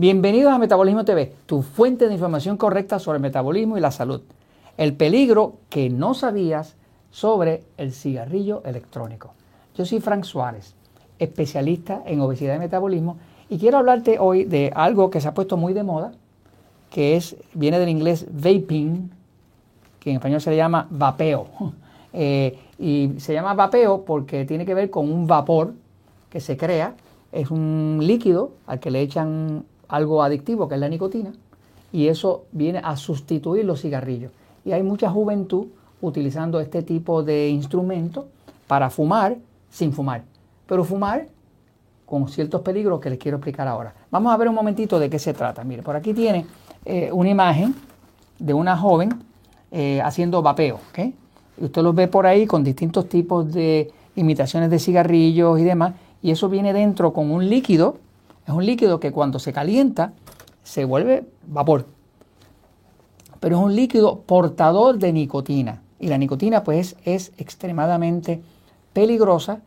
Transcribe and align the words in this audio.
Bienvenidos 0.00 0.52
a 0.52 0.58
Metabolismo 0.58 1.04
TV, 1.04 1.32
tu 1.46 1.62
fuente 1.62 2.06
de 2.06 2.14
información 2.14 2.56
correcta 2.56 3.00
sobre 3.00 3.16
el 3.16 3.22
metabolismo 3.22 3.76
y 3.76 3.80
la 3.80 3.90
salud. 3.90 4.20
El 4.76 4.94
peligro 4.94 5.54
que 5.70 5.90
no 5.90 6.14
sabías 6.14 6.76
sobre 7.10 7.64
el 7.78 7.92
cigarrillo 7.92 8.62
electrónico. 8.64 9.32
Yo 9.74 9.84
soy 9.84 9.98
Frank 9.98 10.22
Suárez, 10.22 10.76
especialista 11.18 12.00
en 12.06 12.20
obesidad 12.20 12.54
y 12.54 12.60
metabolismo, 12.60 13.16
y 13.48 13.58
quiero 13.58 13.78
hablarte 13.78 14.20
hoy 14.20 14.44
de 14.44 14.70
algo 14.72 15.10
que 15.10 15.20
se 15.20 15.26
ha 15.26 15.34
puesto 15.34 15.56
muy 15.56 15.74
de 15.74 15.82
moda, 15.82 16.12
que 16.92 17.16
es, 17.16 17.34
viene 17.54 17.80
del 17.80 17.88
inglés 17.88 18.24
vaping, 18.30 19.10
que 19.98 20.10
en 20.10 20.16
español 20.18 20.40
se 20.40 20.50
le 20.50 20.56
llama 20.58 20.86
vapeo. 20.90 21.48
Eh, 22.14 22.58
y 22.78 23.12
se 23.18 23.34
llama 23.34 23.52
vapeo 23.52 24.06
porque 24.06 24.46
tiene 24.46 24.64
que 24.64 24.72
ver 24.72 24.88
con 24.88 25.12
un 25.12 25.26
vapor 25.26 25.74
que 26.30 26.40
se 26.40 26.56
crea, 26.56 26.94
es 27.32 27.50
un 27.50 27.98
líquido 28.00 28.52
al 28.66 28.80
que 28.80 28.90
le 28.90 29.02
echan 29.02 29.66
algo 29.88 30.22
adictivo, 30.22 30.68
que 30.68 30.74
es 30.74 30.80
la 30.80 30.88
nicotina, 30.88 31.32
y 31.92 32.08
eso 32.08 32.44
viene 32.52 32.80
a 32.84 32.96
sustituir 32.96 33.64
los 33.64 33.80
cigarrillos. 33.80 34.30
Y 34.64 34.72
hay 34.72 34.82
mucha 34.82 35.10
juventud 35.10 35.66
utilizando 36.00 36.60
este 36.60 36.82
tipo 36.82 37.22
de 37.22 37.48
instrumento 37.48 38.28
para 38.66 38.90
fumar 38.90 39.36
sin 39.70 39.92
fumar. 39.92 40.22
Pero 40.66 40.84
fumar 40.84 41.26
con 42.04 42.28
ciertos 42.28 42.60
peligros 42.62 43.00
que 43.00 43.10
les 43.10 43.18
quiero 43.18 43.36
explicar 43.36 43.68
ahora. 43.68 43.94
Vamos 44.10 44.32
a 44.32 44.36
ver 44.36 44.48
un 44.48 44.54
momentito 44.54 44.98
de 44.98 45.10
qué 45.10 45.18
se 45.18 45.34
trata. 45.34 45.64
Mire, 45.64 45.82
por 45.82 45.96
aquí 45.96 46.14
tiene 46.14 46.46
eh, 46.84 47.10
una 47.12 47.28
imagen 47.28 47.74
de 48.38 48.54
una 48.54 48.76
joven 48.76 49.10
eh, 49.70 50.00
haciendo 50.02 50.40
vapeo. 50.40 50.78
Y 51.60 51.64
usted 51.64 51.82
los 51.82 51.94
ve 51.94 52.08
por 52.08 52.26
ahí 52.26 52.46
con 52.46 52.64
distintos 52.64 53.08
tipos 53.08 53.52
de 53.52 53.90
imitaciones 54.16 54.70
de 54.70 54.78
cigarrillos 54.78 55.58
y 55.58 55.64
demás. 55.64 55.94
Y 56.22 56.30
eso 56.30 56.48
viene 56.48 56.72
dentro 56.72 57.12
con 57.12 57.30
un 57.30 57.48
líquido. 57.48 57.96
Es 58.48 58.54
un 58.54 58.64
líquido 58.64 58.98
que 58.98 59.12
cuando 59.12 59.38
se 59.38 59.52
calienta 59.52 60.14
se 60.64 60.86
vuelve 60.86 61.26
vapor. 61.46 61.84
Pero 63.40 63.58
es 63.58 63.62
un 63.62 63.76
líquido 63.76 64.20
portador 64.20 64.98
de 64.98 65.12
nicotina. 65.12 65.82
Y 66.00 66.08
la 66.08 66.16
nicotina 66.16 66.64
pues 66.64 66.96
es 67.04 67.32
extremadamente 67.36 68.40
peligrosa 68.94 69.60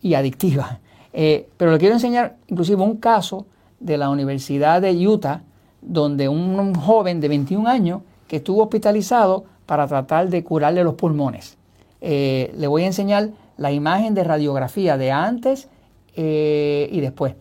y 0.00 0.14
adictiva. 0.14 0.80
Eh, 1.14 1.50
pero 1.58 1.72
le 1.72 1.78
quiero 1.78 1.94
enseñar 1.94 2.38
inclusive 2.48 2.82
un 2.82 2.96
caso 2.96 3.44
de 3.80 3.98
la 3.98 4.08
Universidad 4.08 4.80
de 4.80 5.06
Utah, 5.06 5.42
donde 5.82 6.26
un, 6.26 6.74
joven 6.74 7.20
de 7.20 7.28
21 7.28 7.68
años 7.68 8.00
que 8.26 8.36
estuvo 8.36 8.62
hospitalizado 8.62 9.44
para 9.66 9.86
tratar 9.86 10.30
de 10.30 10.42
curarle 10.42 10.82
los 10.82 10.94
pulmones. 10.94 11.58
Eh, 12.00 12.54
le 12.56 12.66
voy 12.66 12.84
a 12.84 12.86
enseñar 12.86 13.28
la 13.58 13.72
imagen 13.72 14.14
de 14.14 14.24
radiografía 14.24 14.96
de 14.96 15.12
antes 15.12 15.68
eh, 16.16 16.88
y 16.90 17.00
después. 17.00 17.34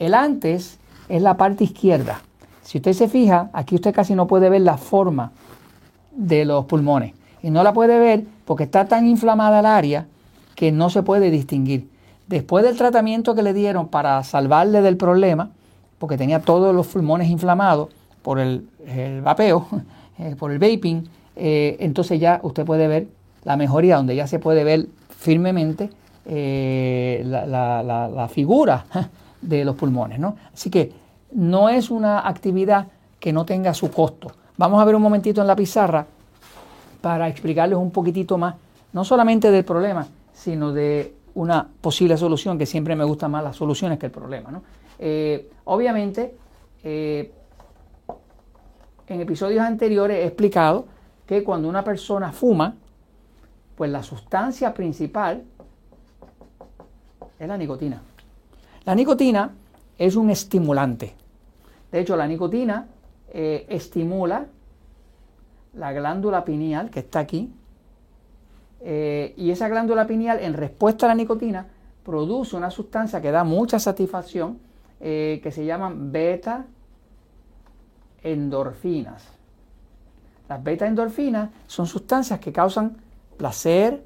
El 0.00 0.14
antes 0.14 0.78
es 1.10 1.22
la 1.22 1.36
parte 1.36 1.62
izquierda. 1.62 2.22
Si 2.62 2.78
usted 2.78 2.94
se 2.94 3.06
fija, 3.06 3.50
aquí 3.52 3.74
usted 3.74 3.94
casi 3.94 4.14
no 4.14 4.26
puede 4.26 4.48
ver 4.48 4.62
la 4.62 4.78
forma 4.78 5.32
de 6.12 6.46
los 6.46 6.64
pulmones 6.64 7.12
y 7.42 7.50
no 7.50 7.62
la 7.62 7.74
puede 7.74 7.98
ver 7.98 8.24
porque 8.46 8.64
está 8.64 8.86
tan 8.86 9.06
inflamada 9.06 9.60
el 9.60 9.66
área 9.66 10.06
que 10.56 10.72
no 10.72 10.88
se 10.88 11.02
puede 11.02 11.30
distinguir. 11.30 11.90
Después 12.28 12.64
del 12.64 12.78
tratamiento 12.78 13.34
que 13.34 13.42
le 13.42 13.52
dieron 13.52 13.88
para 13.88 14.22
salvarle 14.24 14.80
del 14.80 14.96
problema, 14.96 15.50
porque 15.98 16.16
tenía 16.16 16.40
todos 16.40 16.74
los 16.74 16.86
pulmones 16.86 17.28
inflamados 17.28 17.90
por 18.22 18.38
el, 18.38 18.68
vapeo, 19.22 19.66
eh, 20.18 20.34
por 20.38 20.50
el 20.50 20.58
vaping, 20.58 21.04
eh, 21.36 21.76
entonces 21.80 22.18
ya 22.18 22.40
usted 22.42 22.64
puede 22.64 22.88
ver 22.88 23.08
la 23.44 23.58
mejoría, 23.58 23.96
donde 23.96 24.16
ya 24.16 24.26
se 24.26 24.38
puede 24.38 24.64
ver 24.64 24.86
firmemente 25.10 25.90
eh, 26.24 27.22
la, 27.26 28.28
figura 28.32 28.86
de 29.40 29.64
los 29.64 29.76
pulmones. 29.76 30.18
¿no? 30.18 30.36
Así 30.52 30.70
que 30.70 30.92
no 31.32 31.68
es 31.68 31.90
una 31.90 32.26
actividad 32.28 32.88
que 33.18 33.32
no 33.32 33.44
tenga 33.44 33.74
su 33.74 33.90
costo. 33.90 34.32
Vamos 34.56 34.80
a 34.80 34.84
ver 34.84 34.94
un 34.94 35.02
momentito 35.02 35.40
en 35.40 35.46
la 35.46 35.56
pizarra 35.56 36.06
para 37.00 37.28
explicarles 37.28 37.78
un 37.78 37.90
poquitito 37.90 38.36
más, 38.36 38.54
no 38.92 39.04
solamente 39.04 39.50
del 39.50 39.64
problema, 39.64 40.06
sino 40.32 40.72
de 40.72 41.14
una 41.34 41.66
posible 41.80 42.16
solución, 42.16 42.58
que 42.58 42.66
siempre 42.66 42.96
me 42.96 43.04
gustan 43.04 43.30
más 43.30 43.42
las 43.42 43.56
soluciones 43.56 43.98
que 43.98 44.06
el 44.06 44.12
problema. 44.12 44.60
Eh, 44.98 45.50
obviamente, 45.64 46.34
eh, 46.82 47.32
en 49.06 49.20
episodios 49.20 49.62
anteriores 49.62 50.18
he 50.18 50.26
explicado 50.26 50.86
que 51.26 51.42
cuando 51.42 51.68
una 51.68 51.84
persona 51.84 52.32
fuma, 52.32 52.74
pues 53.76 53.90
la 53.90 54.02
sustancia 54.02 54.74
principal 54.74 55.42
es 57.38 57.48
la 57.48 57.56
nicotina. 57.56 58.02
La 58.84 58.94
nicotina 58.94 59.54
es 59.98 60.16
un 60.16 60.30
estimulante. 60.30 61.14
De 61.92 62.00
hecho, 62.00 62.16
la 62.16 62.26
nicotina 62.26 62.86
eh, 63.32 63.66
estimula 63.68 64.46
la 65.74 65.92
glándula 65.92 66.44
pineal 66.44 66.90
que 66.90 67.00
está 67.00 67.20
aquí. 67.20 67.52
Eh, 68.80 69.34
y 69.36 69.50
esa 69.50 69.68
glándula 69.68 70.06
pineal, 70.06 70.40
en 70.40 70.54
respuesta 70.54 71.06
a 71.06 71.10
la 71.10 71.14
nicotina, 71.14 71.66
produce 72.04 72.56
una 72.56 72.70
sustancia 72.70 73.20
que 73.20 73.30
da 73.30 73.44
mucha 73.44 73.78
satisfacción 73.78 74.58
eh, 75.00 75.40
que 75.42 75.52
se 75.52 75.64
llaman 75.64 76.10
beta 76.10 76.64
endorfinas. 78.22 79.28
Las 80.48 80.64
beta 80.64 80.86
endorfinas 80.86 81.50
son 81.66 81.86
sustancias 81.86 82.40
que 82.40 82.52
causan 82.52 82.96
placer, 83.36 84.02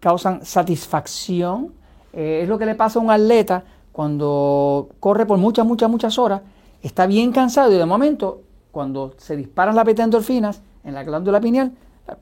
causan 0.00 0.44
satisfacción. 0.44 1.83
Es 2.14 2.48
lo 2.48 2.58
que 2.58 2.66
le 2.66 2.74
pasa 2.74 2.98
a 2.98 3.02
un 3.02 3.10
atleta 3.10 3.64
cuando 3.92 4.88
corre 5.00 5.26
por 5.26 5.38
muchas, 5.38 5.66
muchas, 5.66 5.88
muchas 5.88 6.18
horas, 6.18 6.42
está 6.82 7.06
bien 7.06 7.32
cansado 7.32 7.72
y 7.72 7.76
de 7.76 7.86
momento 7.86 8.40
cuando 8.70 9.14
se 9.18 9.36
disparan 9.36 9.76
las 9.76 9.84
beta 9.84 10.02
endorfinas 10.02 10.60
en 10.82 10.94
la 10.94 11.04
glándula 11.04 11.40
pineal, 11.40 11.72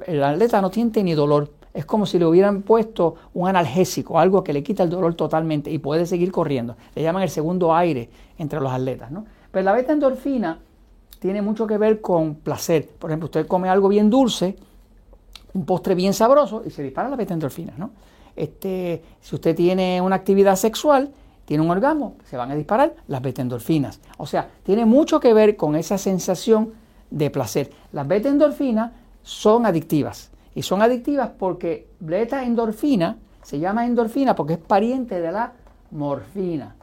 el 0.06 0.22
atleta 0.22 0.60
no 0.60 0.70
siente 0.70 1.02
ni 1.02 1.14
dolor. 1.14 1.50
Es 1.74 1.86
como 1.86 2.04
si 2.04 2.18
le 2.18 2.26
hubieran 2.26 2.62
puesto 2.62 3.14
un 3.32 3.48
analgésico, 3.48 4.18
algo 4.18 4.44
que 4.44 4.52
le 4.52 4.62
quita 4.62 4.82
el 4.82 4.90
dolor 4.90 5.14
totalmente 5.14 5.70
y 5.70 5.78
puede 5.78 6.04
seguir 6.04 6.30
corriendo. 6.30 6.76
Le 6.94 7.02
llaman 7.02 7.22
el 7.22 7.30
segundo 7.30 7.74
aire 7.74 8.10
entre 8.38 8.60
los 8.60 8.70
atletas. 8.70 9.10
¿no? 9.10 9.24
Pero 9.50 9.64
la 9.64 9.72
beta 9.72 9.92
endorfina 9.92 10.58
tiene 11.18 11.40
mucho 11.40 11.66
que 11.66 11.78
ver 11.78 12.02
con 12.02 12.34
placer. 12.34 12.86
Por 12.98 13.10
ejemplo, 13.10 13.26
usted 13.26 13.46
come 13.46 13.70
algo 13.70 13.88
bien 13.88 14.10
dulce, 14.10 14.56
un 15.54 15.64
postre 15.64 15.94
bien 15.94 16.12
sabroso 16.12 16.62
y 16.66 16.70
se 16.70 16.82
dispara 16.82 17.08
la 17.08 17.16
beta 17.16 17.32
endorfina. 17.32 17.72
¿no? 17.78 17.90
Este, 18.36 19.02
si 19.20 19.34
usted 19.34 19.54
tiene 19.54 20.00
una 20.00 20.16
actividad 20.16 20.56
sexual, 20.56 21.12
tiene 21.44 21.62
un 21.62 21.70
orgasmo, 21.70 22.16
se 22.24 22.36
van 22.36 22.50
a 22.50 22.54
disparar 22.54 22.94
las 23.08 23.20
beta-endorfinas. 23.20 24.00
O 24.16 24.26
sea, 24.26 24.48
tiene 24.62 24.84
mucho 24.86 25.20
que 25.20 25.34
ver 25.34 25.56
con 25.56 25.76
esa 25.76 25.98
sensación 25.98 26.72
de 27.10 27.30
placer. 27.30 27.70
Las 27.92 28.06
beta-endorfinas 28.06 28.92
son 29.22 29.66
adictivas. 29.66 30.30
Y 30.54 30.62
son 30.62 30.82
adictivas 30.82 31.30
porque 31.38 31.88
beta-endorfina 32.00 33.18
se 33.42 33.58
llama 33.58 33.86
endorfina 33.86 34.34
porque 34.34 34.54
es 34.54 34.58
pariente 34.58 35.20
de 35.20 35.32
la 35.32 35.52
morfina. 35.90 36.74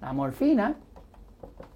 La 0.00 0.12
morfina, 0.12 0.76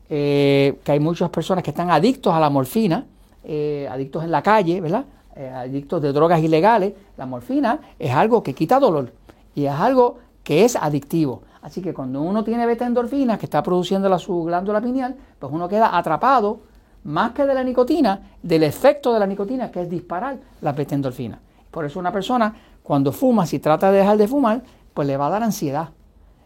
eh, 0.09 0.79
que 0.85 0.93
hay 0.93 1.01
muchas 1.01 1.31
personas 1.31 1.65
que 1.65 1.71
están 1.71 1.91
adictos 1.91 2.35
a 2.35 2.41
la 2.41 2.51
morfina, 2.51 3.07
eh, 3.45 3.89
adictos 3.91 4.25
en 4.25 4.31
la 4.31 4.43
calle, 4.43 4.81
¿verdad? 4.81 5.05
Eh, 5.37 5.51
adictos 5.51 6.01
de 6.01 6.15
drogas 6.15 6.43
ilegales. 6.43 6.95
La 7.19 7.27
morfina 7.27 7.81
es 7.99 8.11
algo 8.15 8.43
que 8.43 8.55
quita 8.55 8.81
dolor 8.81 9.13
y 9.55 9.67
es 9.67 9.73
algo 9.73 10.17
que 10.43 10.65
es 10.65 10.77
adictivo. 10.77 11.43
Así 11.61 11.83
que 11.83 11.93
cuando 11.93 12.23
uno 12.23 12.43
tiene 12.43 12.65
beta 12.65 12.87
endorfina 12.87 13.37
que 13.37 13.45
está 13.45 13.63
produciendo 13.63 14.09
la, 14.09 14.19
su 14.19 14.45
glándula 14.45 14.81
pineal, 14.81 15.15
pues 15.39 15.53
uno 15.53 15.69
queda 15.69 15.95
atrapado 15.95 16.61
más 17.05 17.33
que 17.33 17.45
de 17.45 17.53
la 17.53 17.63
nicotina, 17.63 18.19
del 18.43 18.63
efecto 18.63 19.13
de 19.13 19.21
la 19.21 19.27
nicotina, 19.27 19.71
que 19.71 19.83
es 19.83 19.91
disparar 19.91 20.39
la 20.63 20.73
beta 20.73 20.95
endorfina. 20.95 21.39
Por 21.71 21.85
eso 21.85 21.99
una 21.99 22.13
persona 22.13 22.55
cuando 22.83 23.13
fuma, 23.13 23.45
si 23.45 23.59
trata 23.59 23.93
de 23.93 23.99
dejar 23.99 24.17
de 24.17 24.29
fumar, 24.29 24.63
pues 24.95 25.07
le 25.07 25.19
va 25.19 25.27
a 25.27 25.31
dar 25.31 25.43
ansiedad, 25.43 25.91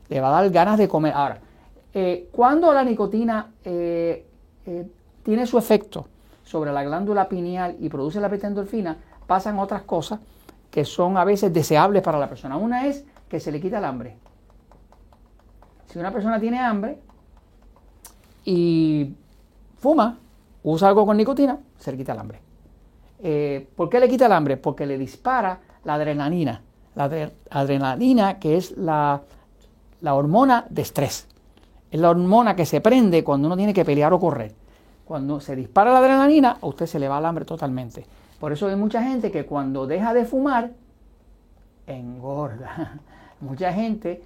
le 0.09 0.21
va 0.21 0.37
a 0.37 0.43
dar 0.43 0.51
ganas 0.51 0.79
de 0.79 0.89
comer. 0.89 1.13
Ahora, 1.15 1.39
eh, 1.95 2.29
cuando 2.33 2.73
la 2.73 2.83
nicotina 2.83 3.53
eh, 3.65 4.27
eh, 4.67 4.87
tiene 5.23 5.47
su 5.47 5.59
efecto 5.59 6.07
sobre 6.51 6.73
la 6.73 6.83
glándula 6.83 7.29
pineal 7.29 7.77
y 7.79 7.89
produce 7.89 8.21
la 8.21 8.27
beta 8.27 8.49
endorfina, 8.49 8.97
pasan 9.29 9.61
otras 9.61 9.83
cosas 9.83 10.19
que 10.69 10.85
son 10.85 11.17
a 11.17 11.25
veces 11.25 11.53
deseables 11.53 12.03
para 12.03 12.19
la 12.19 12.29
persona. 12.29 12.57
Una 12.57 12.87
es 12.87 13.05
que 13.29 13.39
se 13.39 13.53
le 13.53 13.61
quita 13.61 13.79
el 13.79 13.85
hambre. 13.85 14.17
Si 15.87 15.99
una 15.99 16.11
persona 16.11 16.41
tiene 16.41 16.59
hambre 16.59 16.99
y 18.45 19.15
fuma, 19.79 20.19
usa 20.65 20.89
algo 20.89 21.07
con 21.07 21.17
nicotina, 21.17 21.57
se 21.79 21.93
le 21.93 21.99
quita 21.99 22.15
el 22.15 22.19
hambre. 22.19 22.41
Eh, 23.23 23.69
¿Por 23.77 23.89
qué 23.89 24.01
le 24.01 24.09
quita 24.09 24.27
el 24.27 24.33
hambre? 24.33 24.57
Porque 24.57 24.87
le 24.87 24.99
dispara 24.99 25.61
la 25.85 25.95
adrenalina. 25.95 26.63
La 26.97 27.31
adrenalina 27.51 28.41
que 28.41 28.57
es 28.57 28.77
la, 28.77 29.23
la 30.01 30.15
hormona 30.15 30.67
de 30.69 30.83
estrés. 30.83 31.29
Es 31.93 32.01
la 32.01 32.11
hormona 32.11 32.57
que 32.57 32.67
se 32.67 32.81
prende 32.81 33.23
cuando 33.23 33.47
uno 33.47 33.57
tiene 33.57 33.73
que 33.73 33.85
pelear 33.85 34.13
o 34.13 34.19
correr. 34.19 34.60
Cuando 35.11 35.41
se 35.41 35.57
dispara 35.57 35.91
la 35.91 35.99
adrenalina, 35.99 36.59
a 36.63 36.67
usted 36.69 36.87
se 36.87 37.01
le 37.01 37.09
va 37.09 37.19
el 37.19 37.27
hambre 37.27 37.45
totalmente. 37.45 38.07
Por 38.39 38.53
eso 38.53 38.69
hay 38.69 38.77
mucha 38.77 39.03
gente 39.03 39.33
que 39.33 39.45
cuando 39.45 39.85
deja 39.85 40.15
de 40.15 40.25
fumar, 40.25 40.71
engorda. 41.89 43.01
Mucha 43.41 43.73
gente 43.73 44.23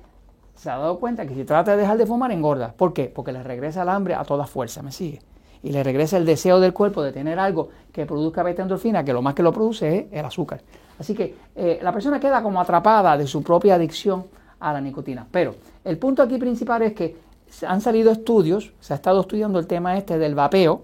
se 0.55 0.69
ha 0.69 0.77
dado 0.77 0.99
cuenta 0.99 1.25
que 1.25 1.35
si 1.35 1.45
trata 1.45 1.71
de 1.71 1.79
dejar 1.79 1.97
de 1.97 2.05
fumar, 2.05 2.33
engorda. 2.33 2.75
¿Por 2.77 2.93
qué? 2.93 3.05
Porque 3.05 3.33
le 3.33 3.43
regresa 3.43 3.81
el 3.81 3.89
hambre 3.89 4.15
a 4.15 4.25
toda 4.25 4.47
fuerza, 4.47 4.83
¿me 4.83 4.93
sigue? 4.93 5.23
Y 5.63 5.73
le 5.73 5.83
regresa 5.83 6.19
el 6.19 6.27
deseo 6.27 6.61
del 6.61 6.75
cuerpo 6.75 7.03
de 7.03 7.13
tener 7.13 7.39
algo 7.39 7.71
que 7.91 8.05
produzca 8.05 8.43
beta 8.43 8.61
endorfina, 8.61 9.03
que 9.03 9.15
lo 9.15 9.23
más 9.23 9.33
que 9.33 9.43
lo 9.43 9.55
produce 9.55 10.01
es 10.01 10.07
el 10.13 10.27
azúcar. 10.27 10.61
Así 10.99 11.15
que 11.15 11.35
eh, 11.57 11.79
la 11.81 11.93
persona 11.93 12.21
queda 12.21 12.43
como 12.43 12.61
atrapada 12.61 13.17
de 13.17 13.27
su 13.27 13.43
propia 13.43 13.77
adicción 13.77 14.27
a 14.61 14.75
la 14.75 14.83
nicotina. 14.83 15.27
Pero 15.31 15.55
el 15.83 15.97
punto 15.97 16.23
aquí 16.23 16.37
principal 16.37 16.83
es 16.83 16.93
que 16.93 17.24
han 17.63 17.81
salido 17.81 18.11
estudios, 18.11 18.73
se 18.81 18.93
ha 18.93 18.97
estado 18.97 19.21
estudiando 19.21 19.59
el 19.59 19.67
tema 19.67 19.97
este 19.97 20.19
del 20.19 20.35
vapeo, 20.35 20.83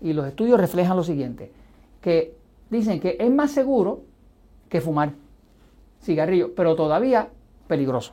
y 0.00 0.12
los 0.12 0.26
estudios 0.26 0.60
reflejan 0.60 0.96
lo 0.96 1.04
siguiente, 1.04 1.52
que 2.00 2.34
dicen 2.70 3.00
que 3.00 3.16
es 3.18 3.30
más 3.30 3.50
seguro 3.52 4.02
que 4.68 4.80
fumar 4.80 5.12
cigarrillo, 6.02 6.54
pero 6.54 6.74
todavía 6.74 7.28
peligroso. 7.66 8.12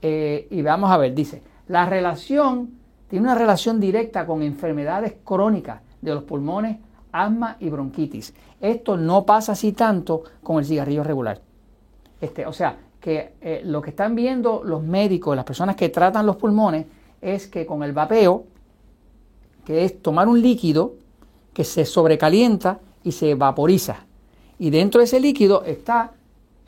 Eh, 0.00 0.48
y 0.50 0.62
vamos 0.62 0.90
a 0.90 0.96
ver, 0.96 1.14
dice, 1.14 1.42
la 1.66 1.86
relación 1.86 2.78
tiene 3.08 3.24
una 3.24 3.34
relación 3.34 3.80
directa 3.80 4.26
con 4.26 4.42
enfermedades 4.42 5.16
crónicas 5.24 5.80
de 6.00 6.14
los 6.14 6.24
pulmones, 6.24 6.78
asma 7.10 7.56
y 7.58 7.70
bronquitis. 7.70 8.34
Esto 8.60 8.96
no 8.96 9.24
pasa 9.24 9.52
así 9.52 9.72
tanto 9.72 10.22
con 10.42 10.58
el 10.58 10.66
cigarrillo 10.66 11.02
regular. 11.02 11.40
Este, 12.20 12.46
o 12.46 12.52
sea, 12.52 12.76
que 13.00 13.34
eh, 13.40 13.62
lo 13.64 13.80
que 13.80 13.90
están 13.90 14.14
viendo 14.14 14.62
los 14.64 14.82
médicos, 14.82 15.34
las 15.34 15.44
personas 15.44 15.76
que 15.76 15.88
tratan 15.88 16.26
los 16.26 16.36
pulmones, 16.36 16.86
es 17.20 17.46
que 17.46 17.66
con 17.66 17.82
el 17.82 17.92
vapeo, 17.92 18.44
que 19.64 19.84
es 19.84 20.00
tomar 20.02 20.28
un 20.28 20.40
líquido 20.40 20.94
que 21.52 21.64
se 21.64 21.84
sobrecalienta 21.84 22.80
y 23.04 23.12
se 23.12 23.34
vaporiza. 23.34 24.06
Y 24.58 24.70
dentro 24.70 25.00
de 25.00 25.04
ese 25.04 25.20
líquido 25.20 25.64
está 25.64 26.12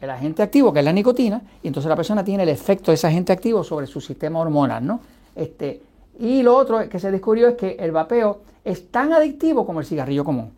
el 0.00 0.10
agente 0.10 0.42
activo, 0.42 0.72
que 0.72 0.78
es 0.78 0.84
la 0.84 0.92
nicotina, 0.92 1.42
y 1.62 1.68
entonces 1.68 1.88
la 1.88 1.96
persona 1.96 2.24
tiene 2.24 2.42
el 2.42 2.48
efecto 2.48 2.90
de 2.90 2.94
ese 2.94 3.06
agente 3.06 3.32
activo 3.32 3.62
sobre 3.62 3.86
su 3.86 4.00
sistema 4.00 4.40
hormonal, 4.40 4.86
¿no? 4.86 5.00
Este, 5.34 5.82
y 6.18 6.42
lo 6.42 6.56
otro 6.56 6.88
que 6.88 6.98
se 6.98 7.10
descubrió 7.10 7.48
es 7.48 7.54
que 7.54 7.76
el 7.78 7.92
vapeo 7.92 8.40
es 8.64 8.90
tan 8.90 9.12
adictivo 9.12 9.66
como 9.66 9.80
el 9.80 9.86
cigarrillo 9.86 10.24
común, 10.24 10.50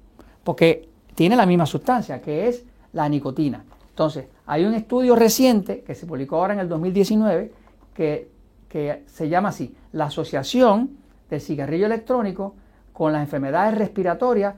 porque 0.44 0.88
tiene 1.14 1.36
la 1.36 1.46
misma 1.46 1.66
sustancia, 1.66 2.20
que 2.20 2.48
es 2.48 2.64
la 2.92 3.08
nicotina. 3.08 3.64
Entonces, 3.90 4.26
hay 4.46 4.64
un 4.64 4.74
estudio 4.74 5.14
reciente 5.14 5.82
que 5.82 5.94
se 5.94 6.06
publicó 6.06 6.36
ahora 6.36 6.54
en 6.54 6.60
el 6.60 6.68
2019 6.68 7.52
que, 7.94 8.31
que 8.72 9.02
se 9.06 9.28
llama 9.28 9.50
así, 9.50 9.74
la 9.92 10.06
asociación 10.06 10.96
del 11.28 11.42
cigarrillo 11.42 11.84
electrónico 11.84 12.54
con 12.94 13.12
las 13.12 13.20
enfermedades 13.20 13.76
respiratorias 13.76 14.54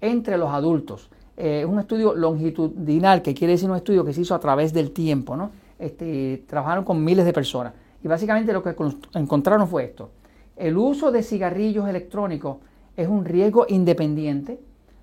entre 0.00 0.38
los 0.38 0.48
adultos. 0.48 1.10
Es 1.36 1.64
eh, 1.64 1.66
un 1.66 1.78
estudio 1.78 2.14
longitudinal, 2.14 3.20
que 3.20 3.34
quiere 3.34 3.52
decir 3.52 3.68
un 3.68 3.76
estudio 3.76 4.06
que 4.06 4.14
se 4.14 4.22
hizo 4.22 4.34
a 4.34 4.40
través 4.40 4.72
del 4.72 4.92
tiempo, 4.92 5.36
¿no? 5.36 5.50
Este, 5.78 6.44
trabajaron 6.46 6.82
con 6.82 7.04
miles 7.04 7.26
de 7.26 7.34
personas. 7.34 7.74
Y 8.02 8.08
básicamente 8.08 8.54
lo 8.54 8.62
que 8.62 8.74
encontraron 9.12 9.68
fue 9.68 9.84
esto. 9.84 10.12
El 10.56 10.78
uso 10.78 11.12
de 11.12 11.22
cigarrillos 11.22 11.86
electrónicos 11.86 12.56
es 12.96 13.06
un 13.06 13.26
riesgo 13.26 13.66
independiente 13.68 14.58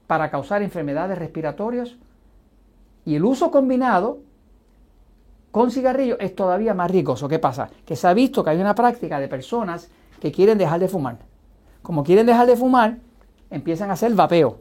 para 0.08 0.32
causar 0.32 0.64
enfermedades 0.64 1.20
respiratorias 1.20 1.98
y 3.06 3.14
el 3.14 3.26
uso 3.26 3.52
combinado 3.52 4.22
con 5.56 5.72
cigarrillos 5.72 6.18
es 6.20 6.36
todavía 6.36 6.74
más 6.74 6.92
riesgoso. 6.92 7.30
¿Qué 7.30 7.40
pasa? 7.40 7.70
Que 7.86 7.96
se 7.96 8.06
ha 8.10 8.14
visto 8.14 8.44
que 8.44 8.50
hay 8.50 8.60
una 8.60 8.76
práctica 8.76 9.22
de 9.22 9.30
personas 9.30 9.88
que 10.20 10.30
quieren 10.30 10.58
dejar 10.58 10.82
de 10.82 10.90
fumar. 10.90 11.16
Como 11.82 12.04
quieren 12.04 12.26
dejar 12.26 12.46
de 12.46 12.58
fumar, 12.58 12.98
empiezan 13.50 13.90
a 13.90 13.94
hacer 13.94 14.14
vapeo 14.14 14.58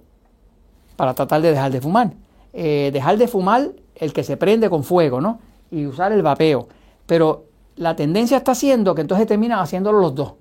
para 0.95 1.13
tratar 1.13 1.43
de 1.43 1.51
dejar 1.51 1.73
de 1.73 1.81
fumar. 1.81 2.13
Eh, 2.53 2.91
dejar 2.93 3.19
de 3.19 3.27
fumar 3.27 3.73
el 3.97 4.13
que 4.13 4.23
se 4.23 4.37
prende 4.37 4.71
con 4.71 4.85
fuego, 4.85 5.21
¿no? 5.21 5.41
Y 5.69 5.85
usar 5.85 6.13
el 6.13 6.23
vapeo. 6.23 6.69
Pero 7.07 7.47
la 7.75 7.97
tendencia 7.97 8.37
está 8.37 8.55
siendo 8.55 8.95
que 8.95 9.01
entonces 9.01 9.27
terminan 9.27 9.59
haciéndolo 9.59 9.99
los 9.99 10.15
dos. 10.15 10.35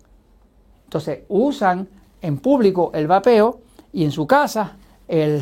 Entonces 0.84 1.22
usan 1.30 1.88
en 2.22 2.38
público 2.38 2.92
el 2.94 3.08
vapeo 3.08 3.62
y 3.92 4.04
en 4.04 4.12
su 4.12 4.28
casa 4.28 4.78
el, 5.08 5.42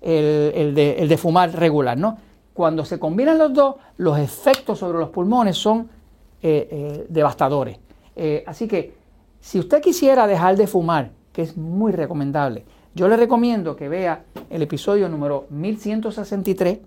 de, 0.00 1.18
fumar 1.20 1.52
regular, 1.56 1.98
¿no? 1.98 2.18
Cuando 2.54 2.84
se 2.84 2.98
combinan 2.98 3.36
los 3.36 3.52
dos, 3.52 3.74
los 3.98 4.18
efectos 4.18 4.78
sobre 4.78 4.98
los 4.98 5.10
pulmones 5.10 5.56
son 5.56 5.90
eh, 6.40 6.68
eh, 6.70 7.06
devastadores. 7.08 7.78
así 8.46 8.66
que 8.68 8.94
si 9.40 9.58
usted 9.58 9.82
quisiera 9.82 10.26
dejar 10.26 10.56
de 10.56 10.66
fumar, 10.66 11.10
que 11.32 11.42
es 11.42 11.56
muy 11.56 11.92
recomendable, 11.92 12.64
yo 12.94 13.08
le 13.08 13.16
recomiendo 13.16 13.74
que 13.74 13.88
vea 13.88 14.24
el 14.48 14.62
episodio 14.62 15.08
número 15.08 15.46
1163, 15.50 16.78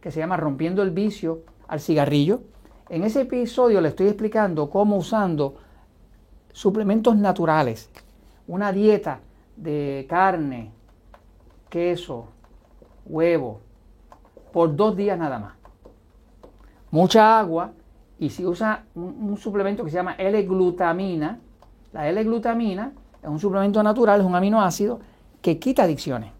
que 0.00 0.10
se 0.10 0.18
llama 0.18 0.38
Rompiendo 0.38 0.82
el 0.82 0.90
vicio 0.90 1.42
al 1.68 1.80
cigarrillo. 1.80 2.40
En 2.88 3.04
ese 3.04 3.20
episodio 3.20 3.80
le 3.82 3.90
estoy 3.90 4.08
explicando 4.08 4.70
cómo 4.70 4.96
usando 4.96 5.56
suplementos 6.52 7.16
naturales, 7.16 7.90
una 8.46 8.72
dieta 8.72 9.20
de 9.56 10.06
carne, 10.08 10.70
queso, 11.68 12.28
huevo, 13.06 13.60
por 14.52 14.74
dos 14.76 14.96
días 14.96 15.18
nada 15.18 15.38
más. 15.38 15.52
Mucha 16.90 17.38
agua 17.38 17.72
y 18.18 18.30
si 18.30 18.46
usa 18.46 18.84
un, 18.94 19.36
suplemento 19.36 19.82
que 19.82 19.90
se 19.90 19.96
llama 19.96 20.14
L-glutamina, 20.16 21.40
la 21.92 22.08
L-glutamina 22.08 22.92
es 23.22 23.28
un 23.28 23.40
suplemento 23.40 23.82
natural, 23.82 24.20
es 24.20 24.26
un 24.26 24.36
aminoácido 24.36 25.00
que 25.40 25.58
quita 25.58 25.84
adicciones. 25.84 26.30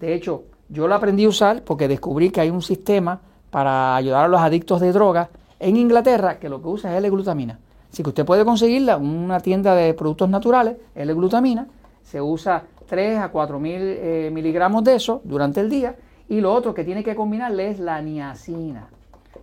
De 0.00 0.14
hecho, 0.14 0.44
yo 0.68 0.88
lo 0.88 0.94
aprendí 0.94 1.24
a 1.24 1.28
usar 1.28 1.62
porque 1.62 1.86
descubrí 1.86 2.30
que 2.30 2.40
hay 2.40 2.50
un 2.50 2.62
sistema 2.62 3.20
para 3.50 3.94
ayudar 3.94 4.24
a 4.24 4.28
los 4.28 4.40
adictos 4.40 4.80
de 4.80 4.92
drogas 4.92 5.28
en 5.60 5.76
Inglaterra 5.76 6.38
que 6.38 6.48
lo 6.48 6.60
que 6.60 6.68
usa 6.68 6.92
es 6.92 6.98
L-glutamina. 7.04 7.58
Así 7.92 8.02
que 8.02 8.08
usted 8.08 8.24
puede 8.24 8.44
conseguirla 8.44 8.94
en 8.94 9.06
una 9.06 9.38
tienda 9.38 9.76
de 9.76 9.94
productos 9.94 10.28
naturales, 10.28 10.76
L-glutamina, 10.96 11.68
se 12.02 12.20
usa 12.20 12.64
3 12.88 13.18
a 13.20 13.28
4 13.28 13.60
mil 13.60 13.80
eh, 13.80 14.30
miligramos 14.32 14.82
de 14.82 14.96
eso 14.96 15.20
durante 15.24 15.60
el 15.60 15.70
día 15.70 15.94
y 16.28 16.40
lo 16.40 16.52
otro 16.52 16.74
que 16.74 16.84
tiene 16.84 17.04
que 17.04 17.14
combinarle 17.14 17.70
es 17.70 17.78
la 17.78 18.00
niacina. 18.00 18.88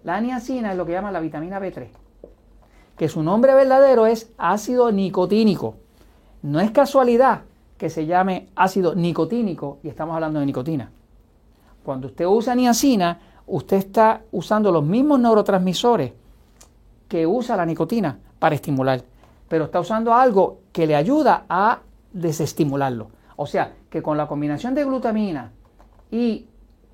La 0.04 0.20
niacina 0.20 0.72
es 0.72 0.78
lo 0.78 0.86
que 0.86 0.94
llama 0.94 1.12
la 1.12 1.20
vitamina 1.20 1.60
B3, 1.60 1.88
que 2.98 3.10
su 3.10 3.22
nombre 3.24 3.54
verdadero 3.54 4.06
es 4.06 4.32
ácido 4.38 4.92
nicotínico. 4.92 5.76
No 6.42 6.60
es 6.60 6.72
casualidad 6.72 7.42
que 7.78 7.90
se 7.90 8.06
llame 8.06 8.50
ácido 8.56 8.96
nicotínico 8.96 9.80
y 9.84 9.90
estamos 9.90 10.16
hablando 10.16 10.40
de 10.40 10.46
nicotina. 10.46 10.92
Cuando 11.84 12.08
usted 12.08 12.26
usa 12.26 12.56
niacina, 12.56 13.20
usted 13.48 13.78
está 13.78 14.22
usando 14.32 14.72
los 14.72 14.84
mismos 14.84 15.20
neurotransmisores 15.20 16.14
que 17.08 17.28
usa 17.28 17.58
la 17.58 17.66
nicotina 17.66 18.20
para 18.40 18.56
estimular, 18.56 19.04
pero 19.48 19.66
está 19.66 19.80
usando 19.80 20.14
algo 20.14 20.60
que 20.72 20.88
le 20.88 20.96
ayuda 20.96 21.46
a 21.50 21.80
desestimularlo. 22.14 23.10
O 23.36 23.46
sea, 23.46 23.74
que 23.90 24.02
con 24.02 24.18
la 24.18 24.28
combinación 24.28 24.74
de 24.76 24.86
glutamina 24.86 25.52
y 26.12 26.46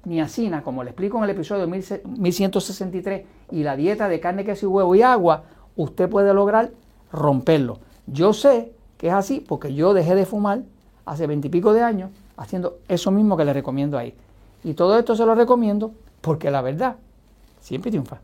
niacina, 0.08 0.64
como 0.64 0.84
le 0.84 0.92
explico 0.92 1.18
en 1.18 1.26
el 1.26 1.30
episodio 1.32 1.68
1163, 1.68 3.26
y 3.52 3.64
la 3.64 3.76
dieta 3.76 4.08
de 4.08 4.20
carne, 4.20 4.46
queso 4.46 4.66
y 4.66 4.70
huevo 4.70 4.96
y 4.96 5.02
agua, 5.02 5.44
usted 5.76 6.10
puede 6.10 6.34
lograr 6.34 6.72
romperlo. 7.12 7.80
Yo 8.08 8.34
sé 8.34 8.72
que 8.98 9.08
es 9.08 9.14
así 9.14 9.44
porque 9.46 9.74
yo 9.74 9.94
dejé 9.94 10.16
de 10.16 10.26
fumar 10.26 10.62
hace 11.06 11.28
veintipico 11.28 11.74
de 11.74 11.82
años 11.82 12.12
haciendo 12.36 12.80
eso 12.88 13.12
mismo 13.12 13.38
que 13.38 13.46
le 13.46 13.54
recomiendo 13.54 13.98
ahí. 13.98 14.14
Y 14.64 14.74
todo 14.74 14.98
esto 14.98 15.16
se 15.16 15.26
lo 15.26 15.36
recomiendo 15.36 15.92
porque 16.22 16.50
la 16.52 16.62
verdad 16.62 16.96
siempre 17.60 17.92
triunfa. 17.92 18.20